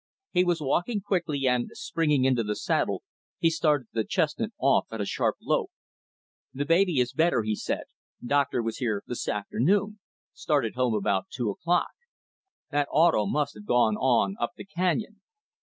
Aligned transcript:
He 0.31 0.43
was 0.43 0.59
walking 0.61 0.99
quickly, 1.01 1.47
and, 1.47 1.69
springing 1.75 2.25
into 2.25 2.41
the 2.43 2.55
saddle 2.55 3.03
he 3.37 3.51
started 3.51 3.87
the 3.93 4.03
chestnut 4.03 4.49
off 4.57 4.87
at 4.91 4.99
a 4.99 5.05
sharp 5.05 5.35
lope. 5.39 5.69
"The 6.55 6.65
baby 6.65 6.99
is 6.99 7.13
better," 7.13 7.43
he 7.43 7.53
said. 7.55 7.83
"Doctor 8.25 8.63
was 8.63 8.77
here 8.77 9.03
this 9.05 9.27
afternoon 9.27 9.99
started 10.33 10.73
home 10.73 10.95
about 10.95 11.27
two 11.29 11.51
o'clock. 11.51 11.91
That 12.71 12.87
'auto' 12.91 13.27
must 13.27 13.53
have 13.53 13.67
gone 13.67 13.95
on 13.95 14.35
up 14.39 14.53
the 14.57 14.65
canyon. 14.65 15.21